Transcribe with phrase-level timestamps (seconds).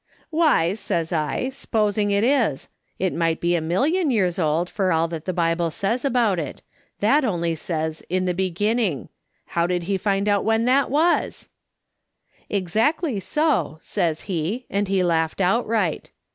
[0.31, 2.69] "'Why,' says I,' s'posing it is?
[2.97, 6.63] It might be a million years old, for all that the Bible says about it;
[7.01, 9.09] that only says in the beginning.
[9.53, 11.49] How did he find out when that was
[12.49, 16.09] T "'Exactly so,' says he, and he laughed outright.